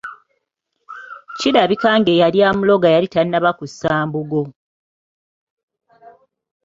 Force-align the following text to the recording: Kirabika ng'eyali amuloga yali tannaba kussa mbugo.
Kirabika 1.39 1.89
ng'eyali 1.99 2.39
amuloga 2.49 2.87
yali 2.95 3.07
tannaba 3.13 3.51
kussa 3.57 3.93
mbugo. 4.07 4.41